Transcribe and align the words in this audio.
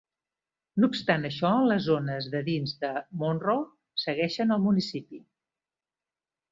No 0.83 0.87
obstant 0.93 1.27
això, 1.29 1.51
les 1.73 1.83
zones 1.89 2.31
de 2.37 2.43
dins 2.49 2.73
de 2.87 2.91
Monroe 3.25 4.01
segueixen 4.07 4.57
al 4.59 4.69
municipi. 4.69 5.27